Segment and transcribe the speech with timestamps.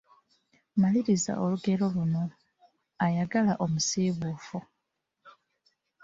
[0.81, 2.23] Maliriza olugero luno:
[3.05, 4.57] Ayagala omusiiwuufu…